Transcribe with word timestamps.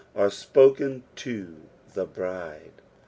are 0.15 0.31
spoken 0.31 1.03
to 1.15 1.57
the 1.93 2.07
bride. 2.07 2.71